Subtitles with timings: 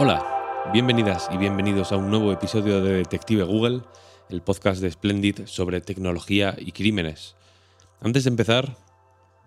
[0.00, 3.80] Hola, bienvenidas y bienvenidos a un nuevo episodio de Detective Google,
[4.30, 7.34] el podcast de Splendid sobre tecnología y crímenes.
[8.00, 8.76] Antes de empezar,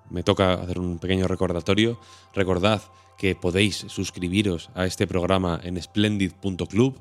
[0.10, 2.02] me toca hacer un pequeño recordatorio.
[2.36, 2.82] Recordad
[3.18, 7.00] que podéis suscribiros a este programa en splendid.club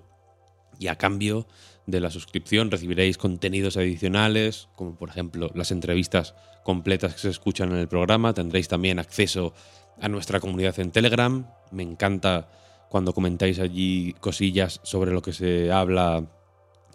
[0.78, 1.48] y a cambio
[1.86, 7.72] de la suscripción recibiréis contenidos adicionales, como por ejemplo las entrevistas completas que se escuchan
[7.72, 8.32] en el programa.
[8.32, 9.54] Tendréis también acceso
[10.00, 11.50] a nuestra comunidad en Telegram.
[11.72, 12.48] Me encanta
[12.90, 16.28] cuando comentáis allí cosillas sobre lo que se habla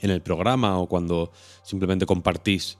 [0.02, 1.32] en el programa o cuando
[1.64, 2.78] simplemente compartís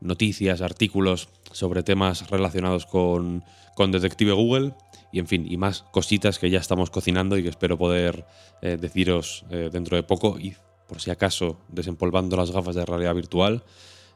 [0.00, 3.44] noticias, artículos sobre temas relacionados con,
[3.78, 4.74] Detective Google
[5.12, 8.26] y en fin, y más cositas que ya estamos cocinando y que espero poder
[8.60, 10.56] eh, deciros eh, dentro de poco y
[10.88, 13.62] por si acaso desempolvando las gafas de realidad virtual.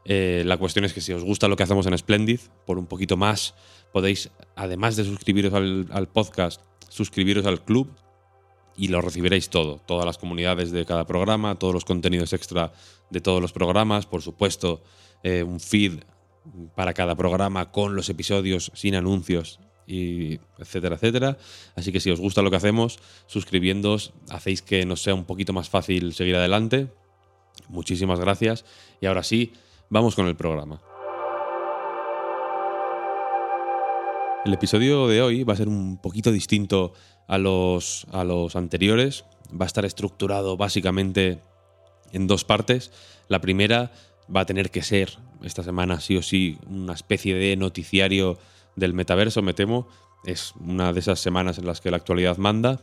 [0.04, 2.86] Eh, la cuestión es que si os gusta lo que hacemos en Splendid, por un
[2.86, 3.54] poquito más
[3.92, 7.88] podéis, además de suscribiros al podcast, suscribiros al club
[8.76, 12.72] y lo recibiréis todo, todas las comunidades de cada programa, todos los contenidos extra
[13.10, 14.82] de todos los programas, por supuesto,
[15.22, 16.00] eh, un feed
[16.74, 21.38] para cada programa con los episodios sin anuncios y etcétera, etcétera.
[21.76, 25.52] Así que si os gusta lo que hacemos, suscribiéndoos hacéis que nos sea un poquito
[25.52, 26.88] más fácil seguir adelante.
[27.68, 28.64] Muchísimas gracias
[29.00, 29.52] y ahora sí,
[29.88, 30.91] vamos con el programa.
[34.44, 36.94] El episodio de hoy va a ser un poquito distinto
[37.28, 39.24] a los, a los anteriores.
[39.48, 41.38] Va a estar estructurado básicamente
[42.10, 42.90] en dos partes.
[43.28, 43.92] La primera
[44.34, 48.36] va a tener que ser esta semana sí o sí una especie de noticiario
[48.74, 49.86] del metaverso, me temo.
[50.24, 52.80] Es una de esas semanas en las que la actualidad manda.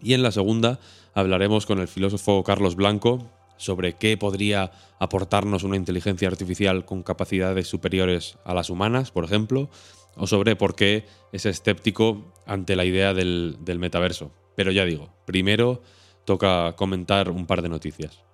[0.00, 0.78] Y en la segunda
[1.14, 4.70] hablaremos con el filósofo Carlos Blanco sobre qué podría
[5.00, 9.68] aportarnos una inteligencia artificial con capacidades superiores a las humanas, por ejemplo,
[10.16, 14.32] o sobre por qué es escéptico ante la idea del, metaverso.
[14.56, 15.82] Pero ya digo, primero
[16.24, 18.24] toca comentar un par de noticias.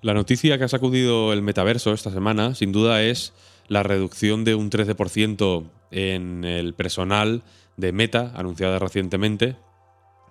[0.00, 3.32] La noticia que ha sacudido el metaverso esta semana, sin duda, es
[3.66, 7.42] la reducción de un 13% en el personal
[7.76, 9.56] de Meta, anunciada recientemente.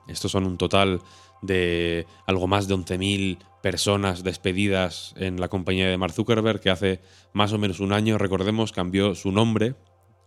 [0.07, 1.01] Estos son un total
[1.41, 7.01] de algo más de 11.000 personas despedidas en la compañía de Mark Zuckerberg, que hace
[7.33, 9.75] más o menos un año, recordemos, cambió su nombre.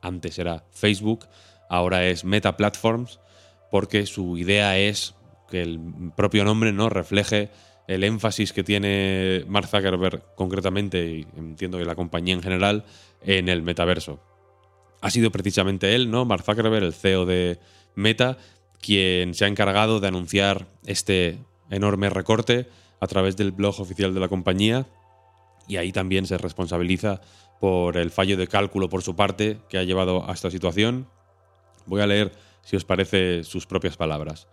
[0.03, 1.27] Antes era Facebook,
[1.69, 3.21] ahora es Meta Platforms,
[3.71, 5.15] porque su idea es
[5.51, 5.81] que el
[6.17, 7.51] propio nombre no refleje
[7.89, 12.85] el énfasis que tiene Mark Zuckerberg concretamente, y entiendo que la compañía en general,
[13.23, 14.21] en el metaverso.
[15.01, 16.25] Ha sido precisamente él, ¿no?
[16.25, 17.59] Mark Zuckerberg, el CEO de
[17.95, 18.39] Meta,
[18.81, 21.39] quien se ha encargado de anunciar este
[21.71, 22.69] enorme recorte
[23.01, 24.87] a través del blog oficial de la compañía
[25.69, 27.21] y ahí también se responsabiliza
[27.61, 31.07] por el fallo de cálculo por su parte que ha llevado a esta situación.
[31.87, 32.33] Voy a leer,
[32.63, 34.49] si os parece, sus propias palabras.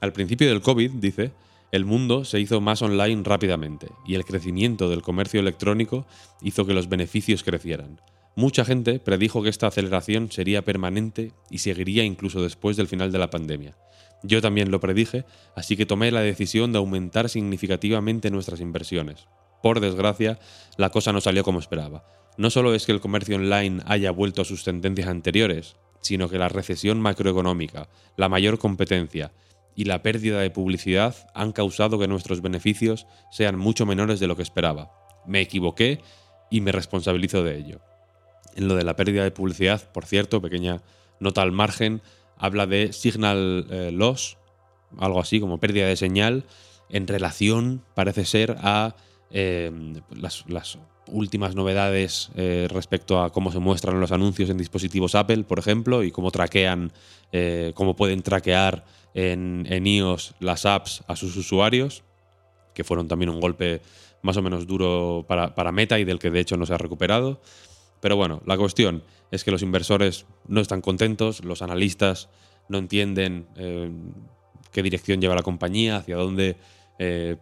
[0.00, 1.32] Al principio del COVID, dice,
[1.72, 6.06] el mundo se hizo más online rápidamente y el crecimiento del comercio electrónico
[6.40, 8.00] hizo que los beneficios crecieran.
[8.38, 13.18] Mucha gente predijo que esta aceleración sería permanente y seguiría incluso después del final de
[13.18, 13.78] la pandemia.
[14.22, 15.24] Yo también lo predije,
[15.54, 19.26] así que tomé la decisión de aumentar significativamente nuestras inversiones.
[19.62, 20.38] Por desgracia,
[20.76, 22.04] la cosa no salió como esperaba.
[22.36, 26.36] No solo es que el comercio online haya vuelto a sus tendencias anteriores, sino que
[26.36, 29.32] la recesión macroeconómica, la mayor competencia
[29.74, 34.36] y la pérdida de publicidad han causado que nuestros beneficios sean mucho menores de lo
[34.36, 34.92] que esperaba.
[35.26, 36.02] Me equivoqué
[36.50, 37.80] y me responsabilizo de ello.
[38.56, 40.82] En lo de la pérdida de publicidad, por cierto, pequeña
[41.20, 42.00] nota al margen,
[42.38, 44.38] habla de signal eh, loss,
[44.98, 46.44] algo así como pérdida de señal,
[46.88, 48.96] en relación, parece ser, a
[49.30, 49.70] eh,
[50.10, 55.60] las, últimas novedades eh, respecto a cómo se muestran los anuncios en dispositivos Apple, por
[55.60, 56.92] ejemplo, y cómo traquean,
[57.74, 62.02] cómo pueden traquear en, iOS las apps a sus usuarios,
[62.74, 63.82] que fueron también un golpe
[64.22, 67.40] más o menos duro para Meta y del que de hecho no se ha recuperado.
[68.06, 72.28] Pero bueno, la cuestión es que los inversores no están contentos, los analistas
[72.68, 73.90] no entienden eh,
[74.70, 76.56] qué dirección lleva la compañía, hacia dónde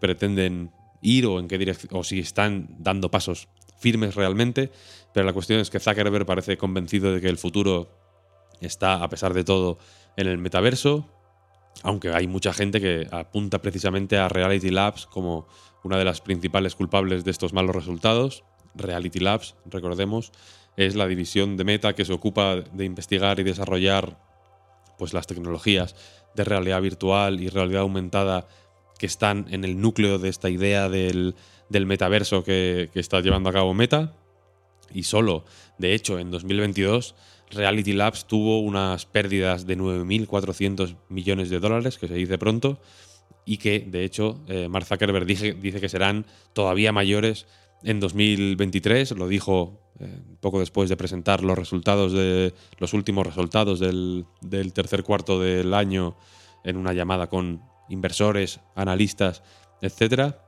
[0.01, 0.71] pretenden
[1.03, 4.73] ir o en qué dirección, o si están dando pasos firmes realmente,
[5.13, 7.91] pero la cuestión es que Zuckerberg parece convencido de que el futuro
[8.63, 9.77] está, a pesar de todo,
[10.17, 11.11] en el metaverso,
[11.83, 15.47] aunque hay mucha gente que apunta precisamente a Reality Labs como
[15.83, 18.45] una de las principales culpables de estos malos resultados.
[18.75, 20.33] Reality Labs, recordemos,
[20.77, 24.19] es la división de Meta que se ocupa de investigar y desarrollar
[24.99, 25.95] pues, las tecnologías
[26.35, 28.49] de realidad virtual y realidad aumentada
[28.99, 31.35] que están en el núcleo de esta idea del,
[31.71, 34.15] metaverso que, que, está llevando a cabo Meta.
[34.93, 35.45] Y solo,
[35.79, 37.15] de hecho, en 2022,
[37.51, 42.81] Reality Labs tuvo unas pérdidas de 9.400 millones de dólares, que se dice pronto,
[43.45, 47.47] y que, de hecho, eh, Mark Zuckerberg dice, que serán todavía mayores
[47.85, 49.13] en 2023.
[49.13, 54.27] Lo dijo eh, poco después de presentar los resultados de los últimos resultados del,
[54.73, 56.17] tercer cuarto del año
[56.65, 59.43] en una llamada con inversores, analistas,
[59.81, 60.41] etcétera.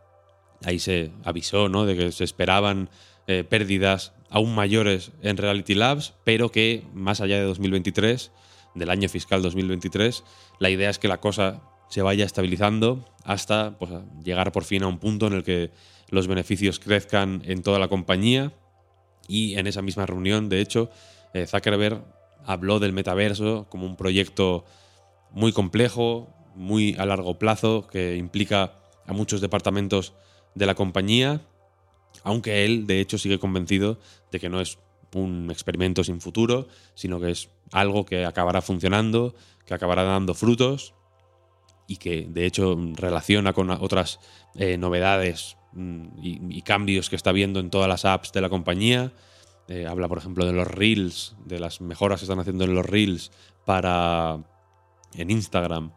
[0.65, 1.85] Ahí se avisó ¿no?
[1.85, 2.89] de que se esperaban
[3.27, 8.33] eh, pérdidas aún mayores en Reality Labs, pero que más allá de 2023,
[8.75, 10.25] del año fiscal 2023,
[10.59, 13.93] la idea es que la cosa se vaya estabilizando hasta pues,
[14.25, 15.71] llegar por fin a un punto en el que
[16.09, 18.53] los beneficios crezcan en toda la compañía.
[19.29, 20.91] Y en esa misma reunión, de hecho,
[21.35, 22.05] eh, Zuckerberg
[22.45, 24.65] habló del metaverso como un proyecto
[25.33, 30.15] muy complejo, muy a largo plazo que implica a muchos departamentos
[30.55, 31.43] de la compañía,
[32.23, 33.99] aunque él de hecho sigue convencido
[34.33, 34.79] de que no es
[35.15, 40.95] un experimento sin futuro, sino que es algo que acabará funcionando, que acabará dando frutos
[41.87, 44.21] y que de hecho relaciona con otras
[44.57, 49.13] eh, novedades mm, y, cambios que está viendo en todas las apps de la compañía.
[49.69, 52.87] Eh, habla, por ejemplo, de los reels, de las mejoras que están haciendo en los
[52.87, 53.31] reels
[53.65, 54.39] para
[55.15, 55.93] en Instagram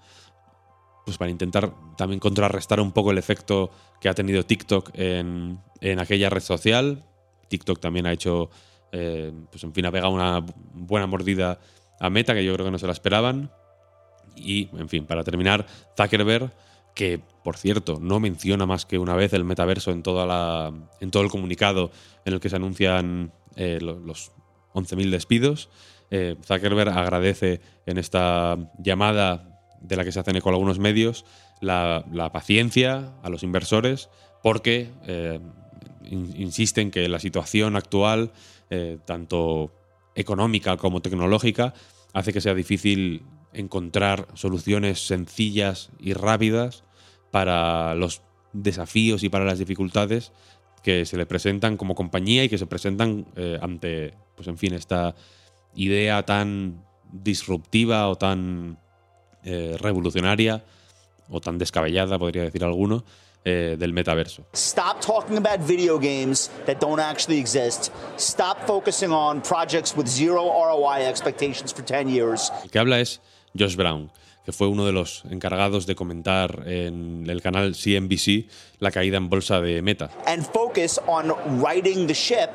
[1.09, 5.59] pues para intentar también contrarrestar un poco el efecto que ha tenido TikTok en,
[5.97, 7.03] aquella red social.
[7.47, 8.51] TikTok también ha hecho,
[8.91, 11.59] eh, pues en fin, ha pegado una buena mordida
[11.99, 13.51] a Meta, que yo creo que no se la esperaban.
[14.35, 15.65] Y, en fin, para terminar,
[15.97, 16.51] Zuckerberg,
[16.95, 21.11] que por cierto no menciona más que una vez el metaverso en, toda la, en
[21.11, 21.91] todo el comunicado
[22.25, 24.31] en el que se anuncian eh, los
[24.73, 25.69] 11.000 despidos.
[26.11, 31.25] Eh, Zuckerberg agradece en esta llamada de la que se hacen eco algunos medios,
[31.61, 34.09] la, paciencia a los inversores,
[34.43, 35.39] porque eh,
[36.09, 38.31] insisten que la situación actual,
[38.69, 39.71] eh, tanto
[40.15, 41.73] económica como tecnológica,
[42.13, 43.23] hace que sea difícil
[43.53, 46.83] encontrar soluciones sencillas y rápidas
[47.31, 48.21] para los
[48.53, 50.31] desafíos y para las dificultades
[50.83, 54.73] que se le presentan como compañía y que se presentan eh, ante, pues en fin,
[54.73, 55.15] esta
[55.75, 58.79] idea tan disruptiva o tan
[59.43, 60.63] eh, revolucionaria
[61.29, 63.03] o tan descabellada, podría decir alguno,
[63.45, 64.45] eh, del metaverso.
[64.53, 67.91] Stop talking about video games that don't actually exist.
[68.17, 72.51] Stop focusing on projects with zero ROI expectations for 10 years.
[72.63, 73.21] El que habla es
[73.57, 74.11] Josh Brown
[74.49, 78.49] que fue uno de los encargados de comentar en el canal CNBC
[78.79, 80.09] la caída en bolsa de Meta.
[80.25, 81.31] And focus on
[81.61, 82.49] righting the ship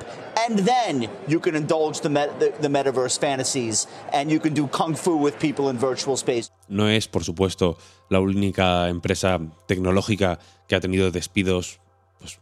[0.48, 4.96] and then you can indulge the, the, the metaverse fantasies and you can do kung
[4.96, 6.50] fu with people in virtual space.
[6.68, 7.78] No es, por supuesto,
[8.10, 9.38] la única empresa
[9.68, 11.78] tecnológica que ha tenido despidos
[12.18, 12.38] pues,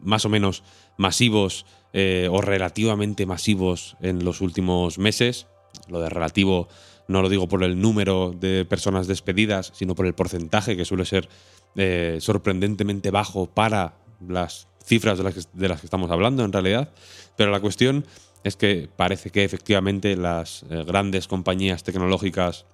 [0.00, 0.62] más o menos
[0.96, 5.48] masivos eh, o relativamente masivos en los últimos meses.
[5.88, 6.68] Lo de relativo
[7.08, 11.04] no lo digo por el número de personas despedidas, sino por el porcentaje que suele
[11.04, 11.28] ser
[11.74, 13.94] eh, sorprendentemente bajo para
[14.26, 15.24] las cifras de
[15.68, 16.92] las, que, estamos hablando en realidad.
[17.36, 18.06] Pero la cuestión
[18.44, 22.66] es que parece que efectivamente las eh, grandes compañías tecnológicas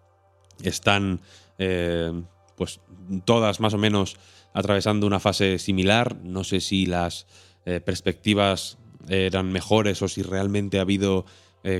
[0.62, 1.20] están
[1.58, 2.12] eh,
[2.56, 2.80] pues
[3.24, 4.16] todas más o menos
[4.52, 6.16] atravesando una fase similar.
[6.22, 7.26] No sé si las
[7.84, 8.78] perspectivas
[9.10, 11.26] eran mejores o si realmente ha habido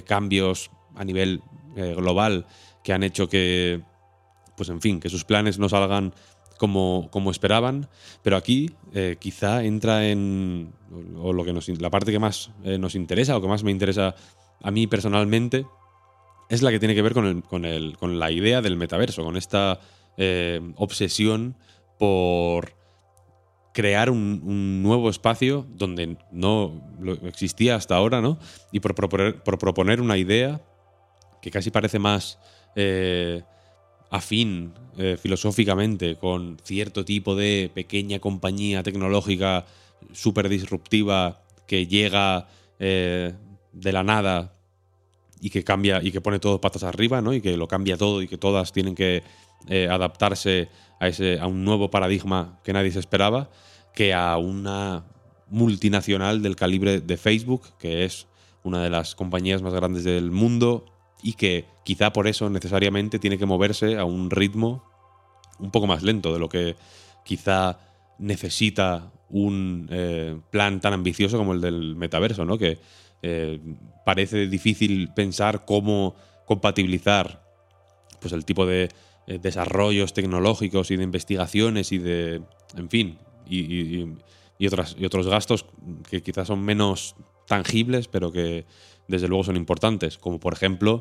[0.04, 1.40] cambios a nivel
[1.78, 2.46] eh, global
[2.82, 3.82] que han hecho que,
[4.56, 6.12] pues en fin, que sus planes no salgan
[6.58, 7.88] como, como esperaban.
[8.22, 10.72] Pero aquí eh, quizá entra en
[11.18, 13.70] o lo que nos, la parte que más eh, nos interesa o que más me
[13.70, 14.14] interesa
[14.62, 15.66] a mí personalmente
[16.48, 19.22] es la que tiene que ver con, el, con, el, con la idea del metaverso,
[19.22, 19.78] con esta
[20.76, 21.54] obsesión
[21.96, 22.72] por
[23.78, 26.82] crear un, nuevo espacio donde no
[27.22, 28.38] existía hasta ahora, ¿no?
[28.72, 30.60] Y por proponer, por proponer una idea
[31.40, 32.38] que casi parece más
[32.74, 33.42] eh,
[34.10, 39.66] afín eh, filosóficamente con cierto tipo de pequeña compañía tecnológica
[40.12, 43.34] súper disruptiva que llega eh,
[43.72, 44.54] de la nada
[45.40, 47.32] y que cambia y que pone todo patas arriba, ¿no?
[47.32, 49.22] Y que lo cambia todo y que todas tienen que
[49.90, 50.68] adaptarse
[51.00, 53.50] a, ese, a un nuevo paradigma que nadie se esperaba,
[53.92, 55.04] que a una
[55.50, 58.26] multinacional del calibre de Facebook, que es
[58.62, 60.86] una de las compañías más grandes del mundo
[61.22, 64.84] y que quizá por eso necesariamente tiene que moverse a un ritmo
[65.58, 66.76] un poco más lento de lo que
[67.24, 67.78] quizá
[68.18, 72.58] necesita un eh, plan tan ambicioso como el del metaverso, ¿no?
[72.58, 72.78] Que
[73.22, 73.60] eh,
[74.04, 76.14] parece difícil pensar cómo
[76.46, 77.42] compatibilizar
[78.20, 78.88] pues, el tipo de
[79.26, 82.42] eh, desarrollos tecnológicos y de investigaciones y de,
[82.76, 84.06] en fin, y,
[84.58, 85.66] y, otras, y otros gastos
[86.08, 88.64] que quizás son menos tangibles, pero que
[89.08, 91.00] desde luego son importantes, como por ejemplo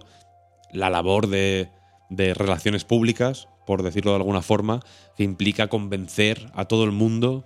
[0.71, 1.69] la labor de,
[2.09, 4.79] relaciones públicas, por decirlo de alguna forma,
[5.15, 7.45] que implica convencer a todo el mundo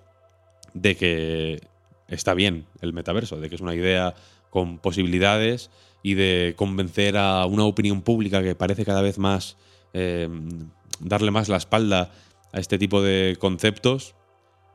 [0.74, 1.62] de que
[2.08, 4.14] está bien el metaverso, de que es una idea
[4.50, 5.72] con posibilidades
[6.04, 9.58] y de convencer a una opinión pública que parece cada vez más
[9.94, 10.30] eh,
[11.00, 12.12] darle más la espalda
[12.54, 14.16] a este tipo de conceptos,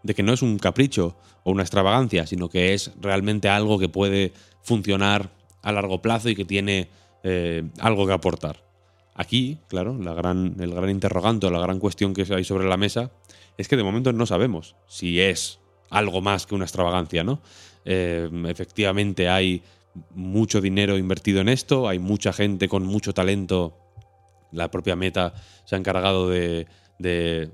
[0.02, 3.88] de que no es un capricho o una extravagancia, sino que es realmente algo que
[3.88, 5.36] puede funcionar
[5.66, 6.88] a largo plazo y que tiene
[7.25, 8.62] eh, algo que aportar.
[9.16, 12.76] Aquí, claro, la gran, el gran interrogante o la gran cuestión que hay sobre la
[12.76, 13.11] mesa
[13.58, 15.58] es que de momento no sabemos si es
[15.90, 17.40] algo más que una extravagancia, ¿no?
[17.85, 19.64] Eh, efectivamente hay
[20.14, 23.76] mucho dinero invertido en esto, hay mucha gente con mucho talento.
[24.52, 26.68] La propia Meta se ha encargado de,
[27.00, 27.50] de,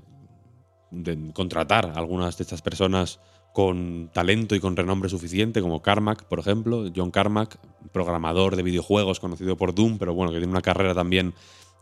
[1.33, 3.19] contratar a algunas de estas personas
[3.53, 7.59] con talento y con renombre suficiente, como Carmack, por ejemplo, John Carmack,
[7.91, 11.35] programador de videojuegos conocido por Doom, pero bueno, que tiene una carrera también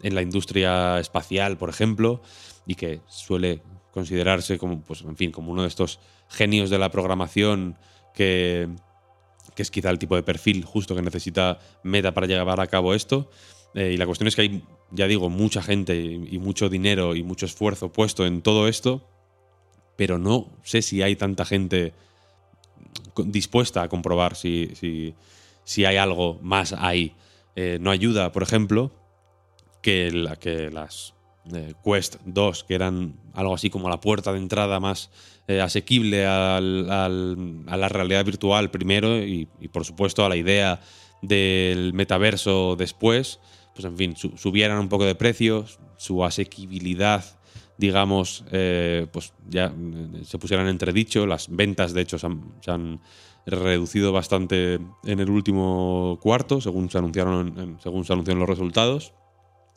[0.04, 2.22] en la industria espacial, por ejemplo,
[2.68, 3.62] y que suele
[3.94, 6.00] considerarse como, pues, en fin, como uno de estos
[6.30, 7.78] genios de la programación
[8.14, 8.70] que,
[9.56, 13.30] es quizá el tipo de perfil justo que necesita Meta para llevar a cabo esto.
[13.76, 17.24] Eh, y la cuestión es que hay, ya digo, mucha gente y, mucho dinero y
[17.24, 19.08] mucho esfuerzo puesto en todo esto,
[19.96, 21.94] pero no sé si hay tanta gente
[23.26, 24.72] dispuesta a comprobar si,
[25.64, 27.14] si, hay algo más ahí.
[27.56, 28.92] Eh, no ayuda, por ejemplo,
[29.82, 31.14] que, la, que las
[31.54, 35.10] eh, Quest 2, que eran algo así como la puerta de entrada más
[35.48, 40.80] eh, asequible a la realidad virtual primero y, por supuesto a la idea
[41.22, 43.40] del metaverso después,
[43.74, 45.66] pues en fin, subieran un poco de precio,
[45.98, 47.26] su asequibilidad,
[47.82, 49.74] digamos, eh, pues ya
[50.24, 52.28] se pusieran entredicho, las ventas de hecho se
[52.72, 53.02] han,
[53.44, 59.14] reducido bastante en el último cuarto, según se anunciaron, según se anunciaron los resultados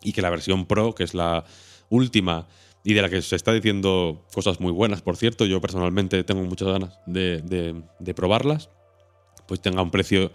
[0.03, 1.47] y que la versión Pro, que es la
[1.89, 2.47] última
[2.85, 6.43] y de la que se está diciendo cosas muy buenas, por cierto, yo personalmente tengo
[6.43, 7.83] muchas ganas de,
[8.15, 8.69] probarlas,
[9.49, 10.31] pues tenga un precio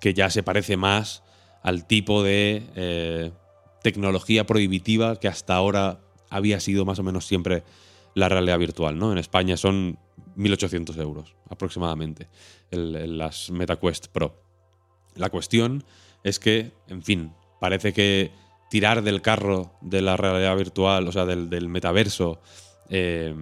[0.00, 1.22] que ya se parece más
[1.62, 3.30] al tipo de eh,
[3.84, 6.00] tecnología prohibitiva que hasta ahora
[6.34, 7.62] había sido más o menos siempre
[8.14, 8.98] la realidad virtual.
[8.98, 9.12] ¿no?
[9.12, 9.98] En España son
[10.36, 12.28] 1.800 euros aproximadamente
[12.70, 14.42] las MetaQuest Pro.
[15.14, 15.84] La cuestión
[16.24, 18.32] es que, en fin, parece que
[18.68, 22.40] tirar del carro de la realidad virtual, o sea, del, metaverso,
[22.88, 23.32] eh,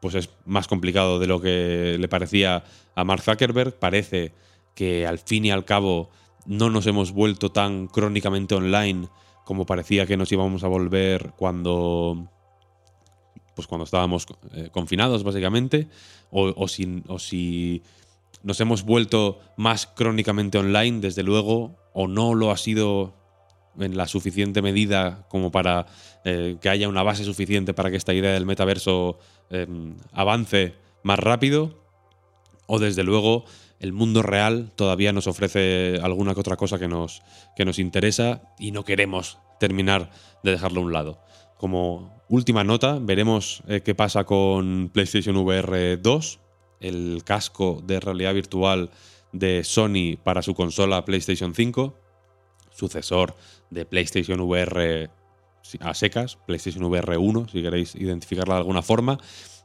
[0.00, 2.62] pues es más complicado de lo que le parecía
[2.94, 3.74] a Mark Zuckerberg.
[3.74, 4.32] Parece
[4.76, 6.10] que al fin y al cabo
[6.46, 9.08] no nos hemos vuelto tan crónicamente online
[9.44, 12.28] como parecía que nos íbamos a volver cuando
[13.54, 15.88] pues cuando estábamos eh, confinados básicamente
[16.30, 17.82] o, si,
[18.42, 23.14] nos hemos vuelto más crónicamente online desde luego o no lo ha sido
[23.78, 25.86] en la suficiente medida como para
[26.24, 29.18] eh, que haya una base suficiente para que esta idea del metaverso
[29.50, 31.82] em, avance más rápido.
[32.66, 33.44] O desde luego
[33.80, 37.22] el mundo real todavía nos ofrece alguna que otra cosa que nos,
[37.56, 40.10] que nos interesa y no queremos terminar
[40.42, 41.20] de dejarlo a un lado.
[41.58, 46.40] Como última nota, veremos eh, qué pasa con PlayStation VR 2,
[46.80, 48.90] el casco de realidad virtual
[49.32, 52.04] de Sony para su consola PlayStation 5
[52.74, 53.34] sucesor
[53.70, 55.10] de PlayStation VR
[55.80, 59.18] a secas, PlayStation VR 1, si queréis identificarla de alguna forma,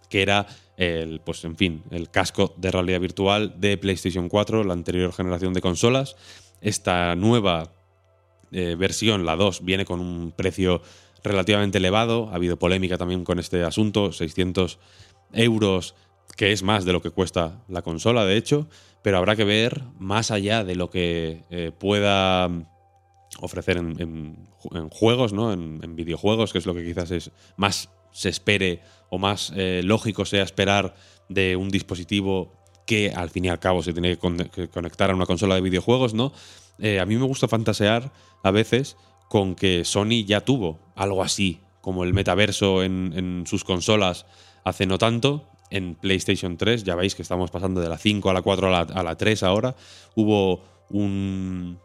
[0.10, 0.48] que era
[0.78, 5.54] el, pues en fin, el casco de realidad virtual de PlayStation 4, la anterior generación
[5.54, 6.16] de consolas.
[6.62, 7.72] Esta nueva
[8.52, 10.82] eh, versión, la 2, viene con un precio
[11.24, 12.30] relativamente elevado.
[12.32, 14.80] Ha habido polémica también con este asunto, 600
[15.34, 15.96] euros,
[16.36, 18.68] que es más de lo que cuesta la consola, de hecho,
[19.02, 22.50] pero habrá que ver más allá de lo que eh, pueda
[23.42, 24.48] ofrecer en,
[24.90, 25.54] juegos, ¿no?
[25.54, 30.26] En, videojuegos, que es lo que quizás es más se espere o más eh, lógico
[30.26, 30.96] sea esperar
[31.28, 32.54] de un dispositivo
[32.86, 36.14] que al fin y al cabo se tiene que, conectar a una consola de videojuegos,
[36.14, 36.34] ¿no?
[36.80, 38.12] Eh, a mí me gusta fantasear
[38.44, 38.98] a veces
[39.28, 44.26] con que Sony ya tuvo algo así como el metaverso en, sus consolas
[44.64, 45.46] hace no tanto.
[45.72, 48.72] En PlayStation 3, ya veis que estamos pasando de la 5 a la 4 a
[48.72, 49.76] la, a la 3 ahora.
[50.16, 51.80] Hubo un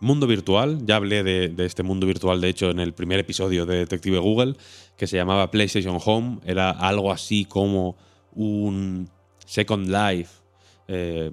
[0.00, 3.78] mundo virtual, ya hablé de, este mundo virtual, de hecho, en el primer episodio de
[3.78, 4.54] Detective Google,
[4.96, 6.38] que se llamaba PlayStation Home.
[6.44, 7.96] Era algo así como
[8.32, 9.08] un
[9.44, 10.30] Second Life,
[10.88, 11.30] eh,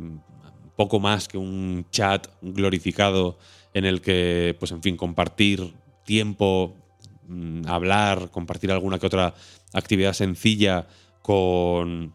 [0.76, 3.38] poco más que un chat glorificado
[3.74, 5.74] en el que, pues en fin, compartir
[6.06, 6.76] tiempo,
[7.28, 9.34] mm, hablar, compartir alguna que otra
[9.74, 10.88] actividad sencilla
[11.22, 12.14] con,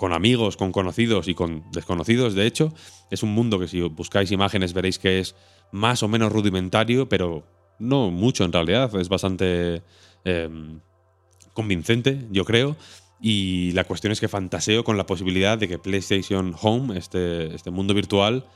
[0.00, 2.72] con amigos, con conocidos y con desconocidos, de hecho.
[3.10, 5.36] Es un mundo que si buscáis imágenes veréis que es
[5.72, 7.46] más o menos rudimentario, pero
[7.78, 9.82] no mucho en realidad, es bastante
[10.24, 10.48] eh,
[11.52, 12.78] convincente, yo creo.
[13.20, 17.70] Y la cuestión es que fantaseo con la posibilidad de que PlayStation Home, este, este
[17.70, 18.46] mundo virtual,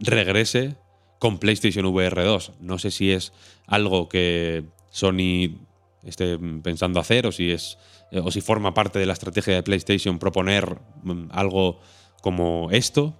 [0.00, 0.74] regrese
[1.20, 2.54] con PlayStation VR 2.
[2.58, 3.32] No sé si es
[3.68, 5.60] algo que Sony
[6.04, 7.78] esté pensando hacer o si es
[8.10, 11.80] eh, o si forma parte de la estrategia de PlayStation proponer mm, algo
[12.22, 13.14] como esto.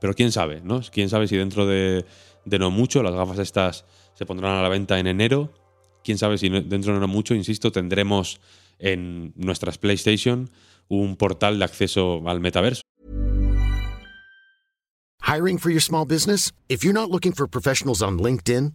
[0.00, 0.80] Pero quién sabe, ¿no?
[0.92, 2.04] Quién sabe si dentro de,
[2.44, 5.52] no mucho las gafas estas se pondrán a la venta en enero.
[6.04, 8.40] Quién sabe si dentro de no mucho, insisto, tendremos
[8.78, 10.50] en nuestras PlayStation
[10.88, 12.82] un portal de acceso al metaverso.
[18.18, 18.74] LinkedIn.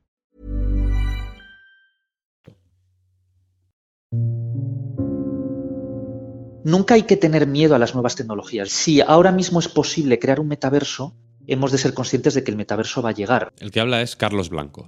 [6.63, 8.69] Nunca hay que tener miedo a las nuevas tecnologías.
[8.69, 11.15] Si ahora mismo es posible crear un metaverso,
[11.47, 13.51] hemos de ser conscientes de que el metaverso va a llegar.
[13.59, 14.87] El que habla es Carlos Blanco.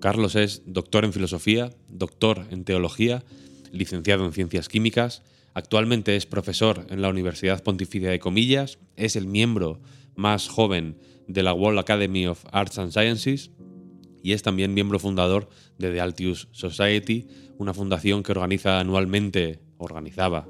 [0.00, 3.22] Carlos es doctor en filosofía, doctor en teología,
[3.70, 5.22] licenciado en ciencias químicas,
[5.54, 9.80] actualmente es profesor en la Universidad Pontificia de Comillas, es el miembro
[10.16, 13.52] más joven de la World Academy of Arts and Sciences
[14.24, 20.48] y es también miembro fundador de The Altius Society, una fundación que organiza anualmente, organizaba,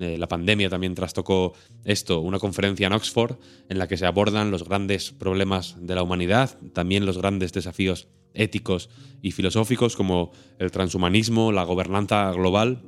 [0.00, 3.36] eh, la pandemia también trastocó esto, una conferencia en Oxford
[3.68, 8.08] en la que se abordan los grandes problemas de la humanidad, también los grandes desafíos
[8.34, 8.90] éticos
[9.22, 12.82] y filosóficos como el transhumanismo, la gobernanza global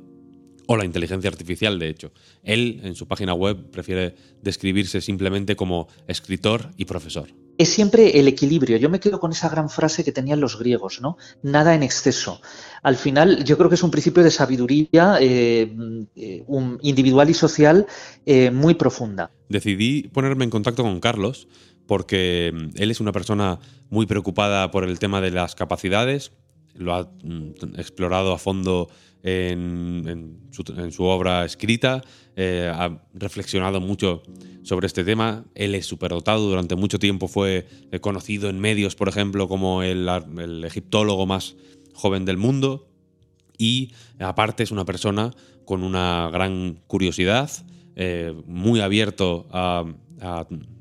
[0.67, 2.11] o la inteligencia artificial, de hecho.
[2.43, 7.40] Él, en su página web, prefiere describirse simplemente como escritor y profesor.
[7.61, 8.77] Es siempre el equilibrio.
[8.77, 11.17] Yo me quedo con esa gran frase que tenían los griegos, ¿no?
[11.43, 12.41] Nada en exceso.
[12.81, 15.71] Al final, yo creo que es un principio de sabiduría eh,
[16.15, 16.43] eh,
[16.81, 17.85] individual y social
[18.25, 19.29] eh, muy profunda.
[19.47, 21.47] Decidí ponerme en contacto con Carlos
[21.85, 23.59] porque mm, él es una persona
[23.91, 26.31] muy preocupada por el tema de las capacidades,
[26.73, 28.89] lo ha mm, explorado a fondo
[29.23, 32.01] en, su, obra escrita,
[32.35, 34.23] eh, ha reflexionado mucho
[34.63, 39.09] sobre este tema, él es superdotado, durante mucho tiempo fue eh, conocido en medios, por
[39.09, 40.07] ejemplo, como el,
[40.65, 41.55] egiptólogo más
[41.93, 42.87] joven del mundo.
[43.57, 45.31] Y aparte es una persona
[45.65, 47.51] con una gran curiosidad,
[47.95, 49.85] eh, muy abierto a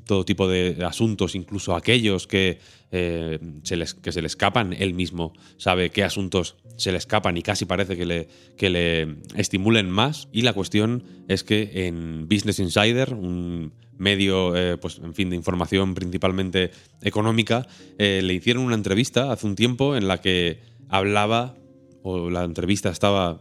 [0.05, 2.59] todo tipo de asuntos, incluso aquellos que,
[2.91, 4.73] eh, se les, que se le escapan.
[4.73, 9.17] Él mismo sabe qué asuntos se le escapan y casi parece que le, que le
[9.35, 10.29] estimulen más.
[10.33, 15.37] Y la cuestión es que en Business Insider, un medio, eh, pues, en fin, de
[15.37, 16.71] información principalmente
[17.03, 17.67] económica,
[17.99, 21.55] eh, le hicieron una entrevista hace un tiempo en la que hablaba,
[22.03, 23.39] o la entrevista estaba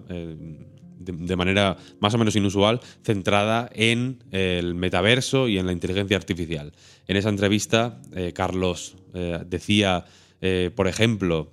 [1.00, 6.74] de, manera más o menos inusual, centrada en el metaverso y en la inteligencia artificial.
[7.08, 10.06] En esa entrevista, eh, Carlos eh, decía,
[10.42, 11.52] eh, por ejemplo,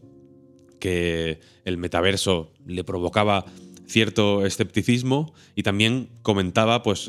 [0.80, 3.46] que el metaverso le provocaba
[3.86, 7.08] cierto escepticismo y también comentaba, pues,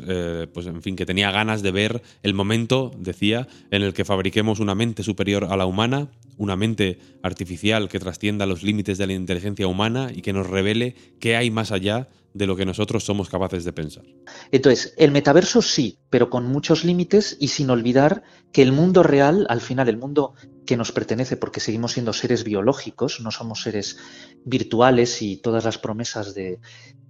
[0.54, 4.60] pues, en fin, que tenía ganas de ver el momento, decía, en el que fabriquemos
[4.60, 9.12] una mente superior a la humana, una mente artificial que trascienda los límites de la
[9.12, 13.28] inteligencia humana y que nos revele qué hay más allá de lo que nosotros somos
[13.28, 14.04] capaces de pensar.
[14.52, 18.22] Entonces, el metaverso sí, pero con muchos límites y sin olvidar
[18.52, 22.44] que el mundo real, al final el mundo que nos pertenece porque seguimos siendo seres
[22.44, 23.98] biológicos, no somos seres
[24.44, 26.60] virtuales y todas las promesas de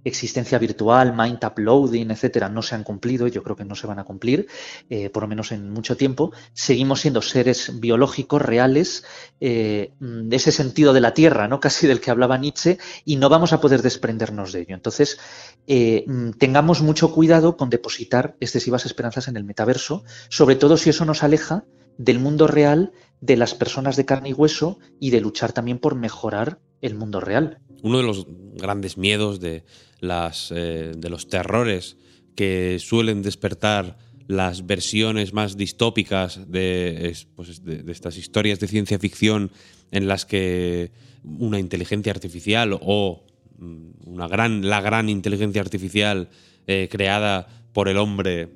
[0.03, 3.99] existencia virtual, mind uploading, etcétera, no se han cumplido yo creo que no se van
[3.99, 4.47] a cumplir,
[4.89, 6.31] eh, por lo menos en mucho tiempo.
[6.53, 9.03] Seguimos siendo seres biológicos reales,
[9.39, 11.59] eh, de ese sentido de la Tierra, ¿no?
[11.69, 14.75] casi del que hablaba Nietzsche, y no vamos a poder desprendernos de ello.
[14.75, 15.18] Entonces,
[15.67, 20.89] eh, mm, tengamos mucho cuidado con depositar excesivas esperanzas en el metaverso, sobre todo si
[20.89, 21.63] eso nos aleja
[21.97, 25.95] del mundo real, de las personas de carne y hueso y de luchar también por
[25.95, 27.59] mejorar el mundo real.
[27.83, 29.63] Uno de los grandes miedos de,
[30.01, 31.97] eh, los terrores
[32.35, 39.51] que suelen despertar las versiones más distópicas de, pues, de, estas historias de ciencia ficción
[39.91, 40.91] en las que
[41.23, 43.25] una inteligencia artificial o
[43.59, 46.29] una gran, la gran inteligencia artificial
[46.67, 48.49] eh, creada por el hombre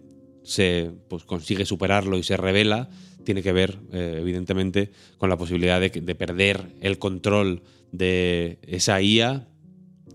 [0.44, 2.90] se pues, consigue superarlo y se revela,
[3.24, 9.48] tiene que ver, eh, evidentemente, con la posibilidad de, perder el control de esa IA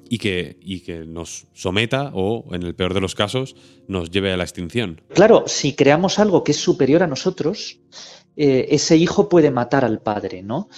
[0.08, 3.56] y que, y que nos someta o, en el peor de los casos,
[3.88, 5.00] nos lleve a la extinción.
[5.14, 7.80] Claro, si creamos algo que es superior a nosotros,
[8.36, 10.68] eh, ese hijo puede matar al padre, ¿no?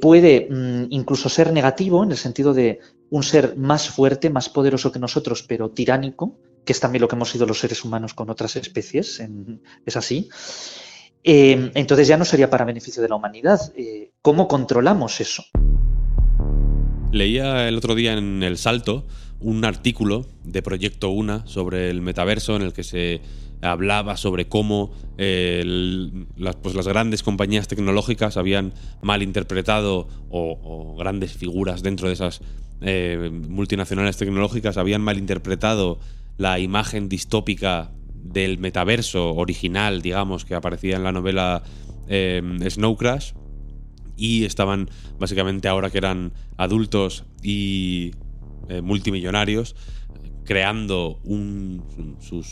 [0.00, 2.78] Puede mm, incluso ser negativo en el sentido de
[3.10, 7.16] un ser más fuerte, más poderoso que nosotros, pero tiránico, que es también lo que
[7.16, 9.22] hemos sido los seres humanos con otras especies,
[9.84, 10.28] es así.
[11.22, 13.60] Eh, entonces ya no sería para beneficio de la humanidad.
[13.76, 15.44] Eh, ¿Cómo controlamos eso?
[17.12, 19.06] Leía el otro día en El Salto
[19.40, 23.20] un artículo de Proyecto Una sobre el metaverso en el que se
[23.62, 25.62] hablaba sobre cómo eh,
[26.36, 32.40] las, pues las, grandes compañías tecnológicas habían malinterpretado o, grandes figuras dentro de esas
[33.30, 35.98] multinacionales tecnológicas habían malinterpretado
[36.38, 37.90] la imagen distópica
[38.22, 41.62] del metaverso original, digamos, que aparecía en la novela
[42.08, 43.32] eh, Snow Crash.
[44.16, 48.12] Y estaban, básicamente, ahora que eran adultos y
[48.68, 49.76] eh, multimillonarios,
[50.44, 51.82] creando un,
[52.20, 52.42] su,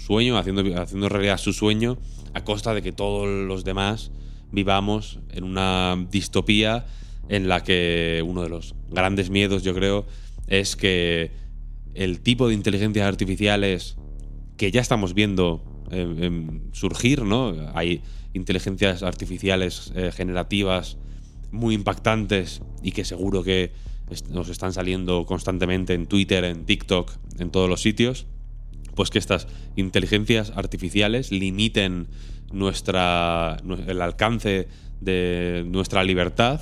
[0.00, 1.98] sueño, haciendo, haciendo realidad su sueño,
[2.34, 4.10] a costa de que todos los demás
[4.50, 6.86] vivamos en una distopía
[7.28, 10.06] en la que uno de los grandes miedos, yo creo,
[10.46, 11.30] es que
[11.94, 13.96] el tipo de inteligencias artificiales
[14.56, 17.54] que ya estamos viendo eh, em, surgir, ¿no?
[17.74, 18.02] Hay
[18.32, 20.96] inteligencias artificiales eh, generativas
[21.50, 23.72] muy impactantes y que seguro que
[24.30, 28.26] nos están saliendo constantemente en Twitter, en TikTok, en todos los sitios,
[28.94, 32.08] pues que estas inteligencias artificiales limiten
[32.52, 34.68] nuestra, el alcance
[35.00, 36.60] de nuestra libertad,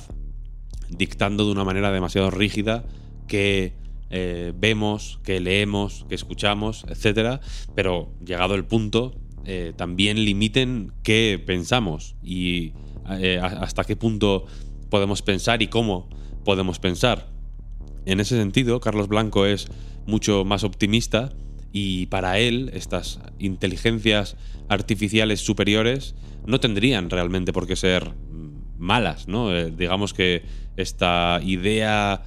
[0.89, 2.85] dictando de una manera demasiado rígida
[3.27, 3.73] que
[4.09, 7.39] eh, vemos, que leemos, que escuchamos, etcétera,
[7.75, 12.73] pero llegado el punto, eh, también limiten qué pensamos y
[13.09, 14.45] eh, hasta qué punto
[14.89, 16.09] podemos pensar y cómo
[16.43, 17.29] podemos pensar.
[18.05, 19.67] En ese sentido, Carlos Blanco es
[20.05, 21.31] mucho más optimista
[21.71, 24.35] y para él estas inteligencias
[24.67, 28.13] artificiales superiores no tendrían realmente por qué ser
[28.77, 29.53] malas, ¿no?
[29.69, 30.43] digamos que
[30.75, 32.23] esta idea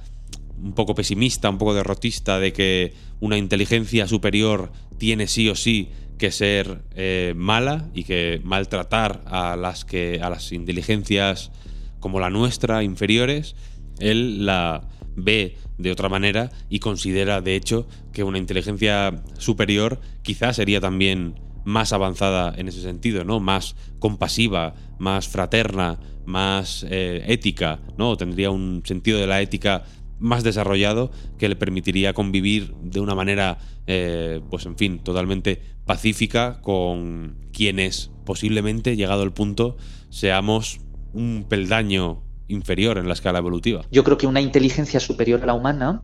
[0.57, 5.89] un poco pesimista, un poco derrotista de que una inteligencia superior tiene sí o sí
[6.17, 11.51] que ser eh, mala y que maltratar a las que a las inteligencias
[11.99, 13.55] como la nuestra inferiores,
[13.99, 20.55] él la ve de otra manera y considera de hecho que una inteligencia superior quizás
[20.57, 23.39] sería también más avanzada en ese sentido, ¿no?
[23.39, 28.15] Más compasiva, más fraterna, más eh, ética, ¿no?
[28.17, 29.83] Tendría un sentido de la ética
[30.19, 36.61] más desarrollado que le permitiría convivir de una manera, eh, pues en fin, totalmente pacífica
[36.61, 39.77] con quienes posiblemente, llegado el punto,
[40.09, 40.79] seamos
[41.13, 43.83] un peldaño inferior en la escala evolutiva.
[43.91, 46.03] Yo creo que una inteligencia superior a la humana,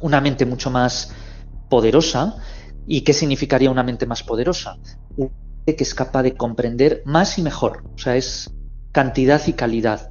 [0.00, 1.12] una mente mucho más
[1.68, 2.36] poderosa,
[2.86, 4.78] ¿y qué significaría una mente más poderosa?
[5.16, 8.52] Una mente que es capaz de comprender más y mejor, o sea, es
[8.92, 10.10] cantidad y calidad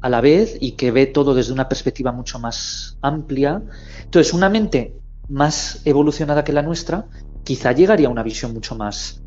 [0.00, 3.62] a la vez y que ve todo desde una perspectiva mucho más amplia.
[4.04, 4.94] Entonces, una mente
[5.28, 7.06] más evolucionada que la nuestra
[7.44, 9.22] quizá llegaría a una visión mucho más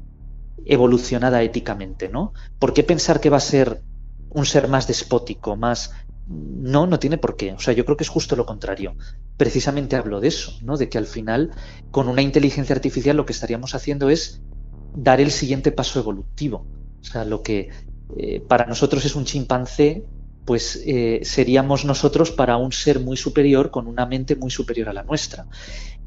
[0.66, 2.34] evolucionada éticamente, ¿no?
[2.60, 3.82] ¿Por qué pensar que va a ser
[4.30, 5.92] un ser más despótico, más...
[6.28, 7.54] No, no tiene por qué.
[7.54, 8.96] O sea, yo creo que es justo lo contrario.
[9.36, 10.78] Precisamente hablo de eso, ¿no?
[10.78, 11.52] De que al final,
[11.90, 14.42] con una inteligencia artificial lo que estaríamos haciendo es
[14.96, 16.68] dar el siguiente paso evolutivo.
[17.02, 17.70] O sea, lo que
[18.18, 20.04] eh, para nosotros es un chimpancé,
[20.46, 24.94] pues eh, seríamos nosotros para un ser muy superior con una mente muy superior a
[24.94, 25.48] la nuestra.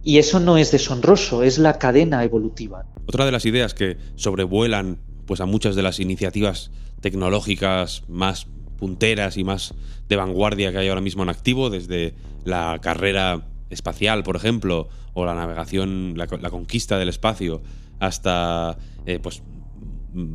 [0.02, 2.84] Y eso no es deshonroso, es la cadena evolutiva.
[3.06, 8.46] Otra de las ideas que sobrevuelan pues a muchas de las iniciativas tecnológicas más
[8.78, 9.74] punteras y más
[10.08, 15.24] de vanguardia que hay ahora mismo en activo, desde la carrera espacial, por ejemplo, o
[15.24, 17.62] la navegación, la, conquista del espacio,
[18.00, 19.42] hasta eh, pues,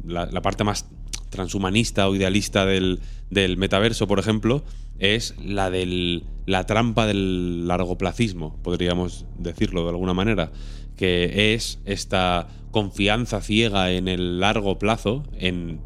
[0.06, 0.88] la, parte más
[1.30, 4.63] transhumanista o idealista del, del, metaverso, por ejemplo,
[5.00, 10.52] es la de la trampa del largoplacismo, podríamos decirlo de alguna manera,
[10.95, 12.47] que es esta
[12.78, 15.82] confianza ciega en el largo plazo, en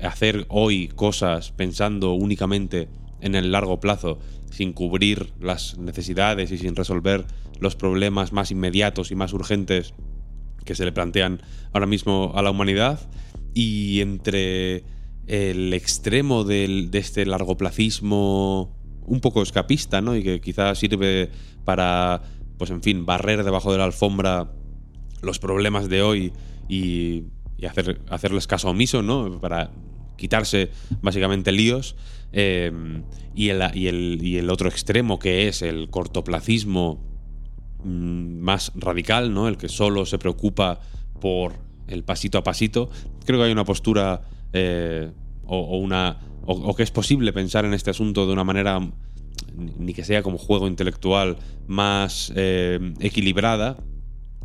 [0.00, 2.88] hacer hoy cosas pensando únicamente
[3.20, 4.18] en el largo plazo,
[4.50, 7.26] sin cubrir las necesidades y sin resolver
[7.60, 9.92] los problemas más inmediatos y más urgentes
[10.64, 11.42] que se le plantean
[11.74, 12.98] ahora mismo a la humanidad.
[13.52, 14.84] Y entre
[15.26, 20.16] el extremo de este largoplacismo un poco escapista, ¿no?
[20.16, 21.28] Y que quizás sirve
[21.66, 22.22] para,
[22.56, 24.50] pues en fin, barrer debajo de la alfombra
[25.22, 26.32] los problemas de hoy
[26.68, 27.24] y,
[27.66, 29.40] hacer, hacerles caso omiso, ¿no?
[29.40, 29.70] Para
[30.16, 31.96] quitarse básicamente líos.
[32.32, 32.72] Eh,
[33.34, 37.02] y, el, y, el, otro extremo que es el cortoplacismo
[37.84, 39.48] mm, más radical, ¿no?
[39.48, 40.80] El que solo se preocupa
[41.20, 41.54] por
[41.88, 42.90] el pasito a pasito.
[43.24, 45.10] Creo que hay una postura eh,
[45.46, 48.80] o, una o, que es posible pensar en este asunto de una manera
[49.54, 53.76] ni que sea como juego intelectual más eh, equilibrada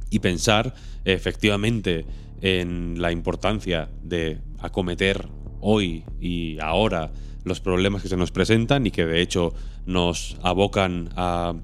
[0.10, 0.74] y pensar
[1.06, 2.06] efectivamente
[2.42, 5.28] en la importancia de acometer
[5.60, 7.12] hoy y ahora
[7.44, 9.54] los problemas que se nos presentan y que de hecho
[9.86, 11.56] nos abocan a,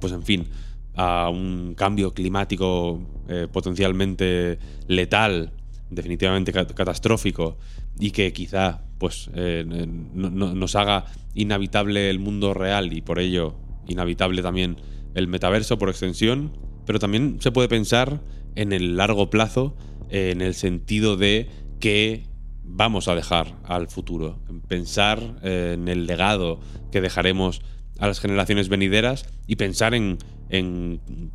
[0.00, 0.48] pues en fin,
[0.96, 5.52] a un cambio climático eh, potencialmente letal,
[5.90, 7.58] definitivamente catastrófico
[7.98, 13.54] y que quizá pues eh, nos haga inhabitable el mundo real y por ello
[13.86, 14.76] inhabitable también
[15.14, 16.52] el metaverso por extensión,
[16.86, 18.20] pero también se puede pensar
[18.54, 19.76] en el largo plazo
[20.08, 21.48] en el sentido de
[21.80, 22.24] que
[22.62, 27.62] vamos a dejar al futuro, pensar eh, en el legado que dejaremos
[27.98, 30.18] a las generaciones venideras y pensar en,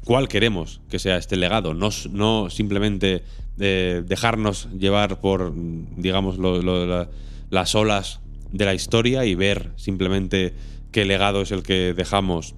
[0.05, 3.23] cuál queremos que sea este legado, no, no simplemente
[3.59, 5.53] eh, dejarnos llevar por,
[5.97, 6.37] digamos,
[7.49, 10.53] las olas de la historia y ver simplemente
[10.91, 12.55] qué legado es el que dejamos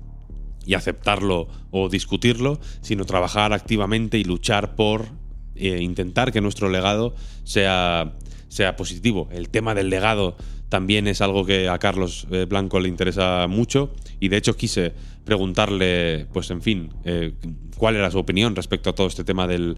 [0.65, 5.07] y aceptarlo o discutirlo, sino trabajar activamente y luchar por
[5.55, 8.13] eh, intentar que nuestro legado sea
[8.53, 9.27] sea positivo.
[9.31, 10.37] El tema del legado
[10.73, 14.91] también es algo que a Carlos eh, Blanco le interesa mucho y de hecho quise
[15.23, 17.33] preguntarle, pues en fin, eh,
[17.77, 19.77] cuál era su opinión respecto a todo este tema del,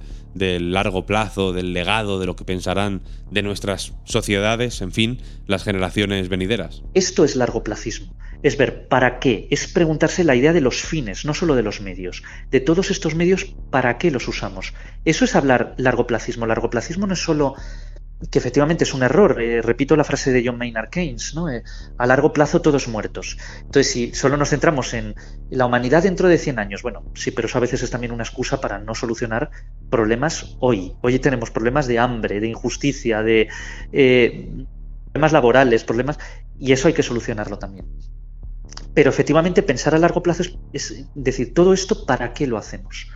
[0.72, 6.30] largo plazo, del legado, de lo que pensarán de nuestras sociedades, en fin, las generaciones
[6.30, 6.82] venideras.
[6.94, 8.16] Esto es largo placismo.
[8.42, 11.82] Es ver para qué, es preguntarse la idea de los fines, no solo de los
[11.82, 12.24] medios.
[12.52, 14.74] De todos estos medios, ¿para qué los usamos?
[15.04, 16.46] Eso es hablar largo placismo.
[16.46, 17.56] Largo placismo no es solo
[18.32, 19.42] que efectivamente es un error.
[19.42, 21.50] Eh, repito la frase de John Maynard Keynes, ¿no?
[21.50, 21.64] Eh,
[21.98, 23.38] a largo plazo todos muertos.
[23.60, 25.16] Entonces, si solo nos centramos en
[25.50, 28.24] la humanidad dentro de 100 años, bueno, sí, pero eso a veces es también una
[28.24, 29.50] excusa para no solucionar
[29.90, 30.94] problemas hoy.
[31.02, 33.50] Hoy tenemos problemas de hambre, de injusticia, de
[33.92, 34.50] eh,
[35.12, 36.18] problemas laborales, problemas,
[36.58, 37.86] y eso hay que solucionarlo también.
[38.94, 43.10] Pero efectivamente pensar a largo plazo es, decir, todo esto, ¿para qué lo hacemos?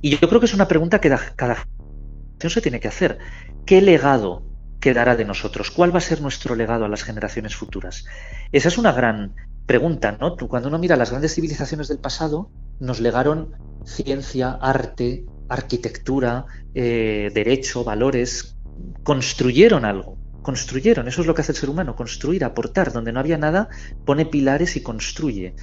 [0.00, 3.18] Y yo creo que es una pregunta que cada generación se tiene que hacer.
[3.66, 4.44] ¿Qué legado
[4.78, 5.72] quedará de nosotros?
[5.72, 8.04] ¿Cuál va a ser nuestro legado a las generaciones futuras?
[8.52, 9.34] Esa es una gran
[9.66, 10.36] pregunta, ¿no?
[10.36, 12.48] Cuando uno mira las grandes civilizaciones del pasado,
[12.78, 18.56] nos legaron ciencia, arte, arquitectura, eh, derecho, valores,
[19.02, 23.18] construyeron algo, construyeron, eso es lo que hace el ser humano, construir, aportar, donde no
[23.18, 23.68] había nada,
[24.04, 25.56] pone pilares y construye.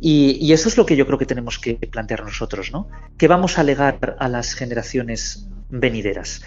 [0.00, 2.88] Y, y, eso es lo que yo creo que tenemos que plantear nosotros, ¿no?
[3.16, 6.42] ¿Qué vamos a legar a las generaciones venideras?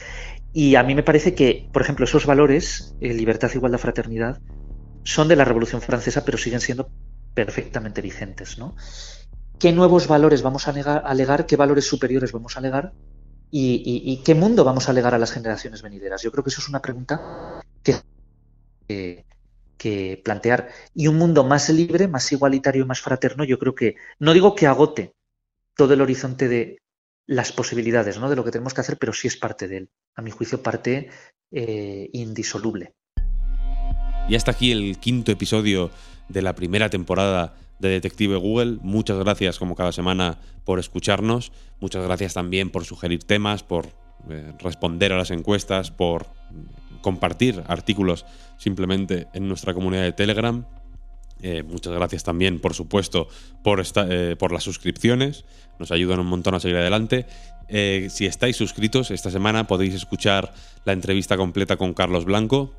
[0.59, 4.41] Y a mí me parece que, por ejemplo, esos valores, eh, libertad, igualdad, fraternidad,
[5.03, 6.89] son de la Revolución Francesa, pero siguen siendo
[7.35, 8.57] perfectamente vigentes.
[8.57, 8.75] ¿no?
[9.59, 11.45] ¿Qué nuevos valores vamos a alegar?
[11.45, 12.91] ¿Qué valores superiores vamos a alegar?
[13.51, 16.23] Y, qué mundo vamos a alegar a las generaciones venideras?
[16.23, 17.93] Yo creo que eso es una pregunta que,
[19.77, 20.69] que plantear.
[20.95, 24.55] Y un mundo más libre, más igualitario y más fraterno, yo creo que, no digo
[24.55, 25.13] que agote
[25.75, 26.79] todo el horizonte de
[27.27, 28.29] las posibilidades ¿no?
[28.29, 29.89] de lo que tenemos que hacer, pero sí es parte de él.
[30.15, 31.09] A mi juicio, parte
[31.51, 32.95] eh, indisoluble.
[34.29, 35.91] Y hasta aquí el quinto episodio
[36.29, 38.79] de la primera temporada de Detective Google.
[38.81, 41.51] Muchas gracias, como cada semana, por escucharnos.
[41.79, 43.87] Muchas gracias también por sugerir temas, por
[44.29, 46.25] eh, responder a las encuestas, por
[47.01, 48.25] compartir artículos
[48.57, 50.65] simplemente en nuestra comunidad de Telegram.
[51.41, 53.27] Eh, muchas gracias también, por supuesto,
[53.63, 55.45] por, eh, por las suscripciones.
[55.79, 57.25] Nos ayudan un montón a seguir adelante.
[57.67, 60.53] Eh, si estáis suscritos, esta semana podéis escuchar
[60.85, 62.73] la entrevista completa con Carlos Blanco.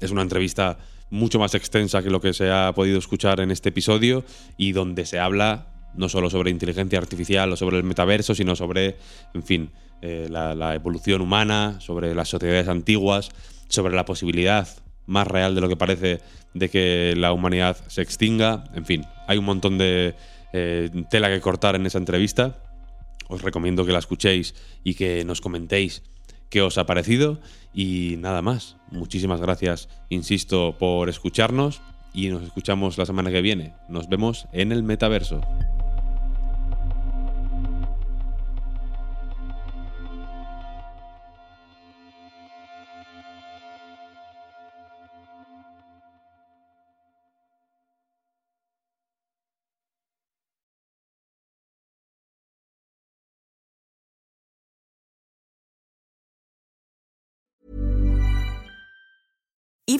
[0.00, 0.78] Es una entrevista
[1.10, 4.24] mucho más extensa que lo que se ha podido escuchar en este episodio
[4.58, 8.96] y donde se habla no solo sobre inteligencia artificial o sobre el metaverso, sino sobre,
[9.32, 9.70] en fin,
[10.00, 13.30] la evolución humana, sobre las sociedades antiguas,
[13.68, 14.68] sobre la posibilidad
[15.08, 16.20] más real de lo que parece
[16.54, 18.64] de que la humanidad se extinga.
[18.74, 20.14] En fin, hay un montón de
[20.52, 22.62] eh, tela que cortar en esa entrevista.
[23.28, 26.02] Os recomiendo que la escuchéis y que nos comentéis
[26.50, 27.40] qué os ha parecido.
[27.74, 28.76] Y nada más.
[28.90, 31.80] Muchísimas gracias, insisto, por escucharnos
[32.14, 33.74] y nos escuchamos la semana que viene.
[33.88, 35.40] Nos vemos en el metaverso.